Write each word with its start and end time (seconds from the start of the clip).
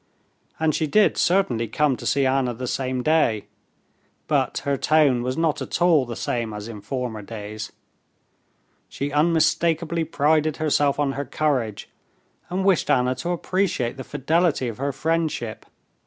And 0.59 0.73
she 0.73 0.87
did 0.87 1.15
certainly 1.15 1.67
come 1.67 1.95
to 1.97 2.07
see 2.07 2.25
Anna 2.25 2.55
the 2.55 2.65
same 2.65 3.03
day, 3.03 3.45
but 4.27 4.57
her 4.65 4.75
tone 4.75 5.21
was 5.21 5.37
not 5.37 5.61
at 5.61 5.79
all 5.79 6.07
the 6.07 6.15
same 6.15 6.53
as 6.53 6.67
in 6.67 6.81
former 6.81 7.21
days. 7.21 7.71
She 8.89 9.11
unmistakably 9.11 10.03
prided 10.03 10.57
herself 10.57 10.99
on 10.99 11.11
her 11.11 11.25
courage, 11.25 11.87
and 12.49 12.65
wished 12.65 12.89
Anna 12.89 13.13
to 13.13 13.29
appreciate 13.29 13.97
the 13.97 14.03
fidelity 14.03 14.67
of 14.67 14.79
her 14.79 14.91
friendship. 14.91 15.67